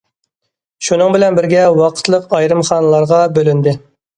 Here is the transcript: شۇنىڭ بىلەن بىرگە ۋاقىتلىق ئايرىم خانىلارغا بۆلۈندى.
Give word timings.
شۇنىڭ 0.87 1.13
بىلەن 1.17 1.37
بىرگە 1.39 1.67
ۋاقىتلىق 1.81 2.35
ئايرىم 2.39 2.67
خانىلارغا 2.71 3.21
بۆلۈندى. 3.37 3.77